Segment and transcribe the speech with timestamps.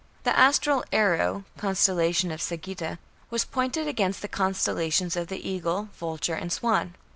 [0.23, 2.97] The astral "Arrow" (constellation of Sagitta)
[3.29, 6.95] was pointed against the constellations of the "Eagle", "Vulture", and "Swan".